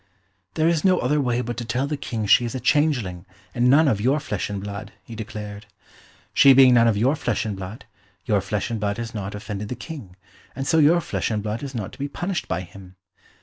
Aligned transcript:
"There 0.55 0.67
is 0.67 0.83
no 0.83 0.97
other 0.97 1.21
way 1.21 1.41
but 1.41 1.57
to 1.57 1.63
tell 1.63 1.85
the 1.85 1.95
King 1.95 2.25
she 2.25 2.43
is 2.43 2.55
a 2.55 2.59
changeling, 2.59 3.27
and 3.53 3.69
none 3.69 3.87
of 3.87 4.01
your 4.01 4.19
flesh 4.19 4.49
and 4.49 4.59
blood," 4.59 4.93
he 5.03 5.13
declared. 5.15 5.67
"She 6.33 6.53
being 6.53 6.73
none 6.73 6.87
of 6.87 6.97
your 6.97 7.15
flesh 7.15 7.45
and 7.45 7.55
blood, 7.55 7.85
your 8.25 8.41
flesh 8.41 8.71
and 8.71 8.79
blood 8.79 8.97
has 8.97 9.13
not 9.13 9.35
offended 9.35 9.69
the 9.69 9.75
King, 9.75 10.15
and 10.55 10.65
so 10.65 10.79
your 10.79 11.01
flesh 11.01 11.29
and 11.29 11.43
blood 11.43 11.61
is 11.61 11.75
not 11.75 11.91
to 11.93 11.99
be 11.99 12.07
punished 12.07 12.47
by 12.47 12.61
him. 12.61 12.95